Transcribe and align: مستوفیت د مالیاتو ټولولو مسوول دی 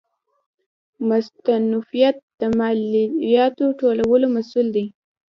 مستوفیت 1.07 2.17
د 2.39 2.41
مالیاتو 2.59 3.65
ټولولو 3.79 4.25
مسوول 4.35 4.67
دی 4.75 4.85